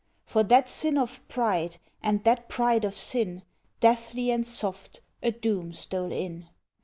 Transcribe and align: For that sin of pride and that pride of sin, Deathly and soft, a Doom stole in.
For 0.25 0.41
that 0.41 0.67
sin 0.67 0.97
of 0.97 1.27
pride 1.27 1.77
and 2.01 2.23
that 2.23 2.49
pride 2.49 2.85
of 2.85 2.97
sin, 2.97 3.43
Deathly 3.81 4.31
and 4.31 4.47
soft, 4.47 5.01
a 5.21 5.29
Doom 5.31 5.73
stole 5.73 6.11
in. 6.11 6.47